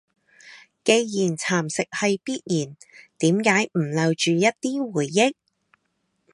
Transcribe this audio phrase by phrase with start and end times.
[0.83, 2.75] 既然蠶蝕係必然，
[3.19, 5.35] 點解唔留住一啲回憶？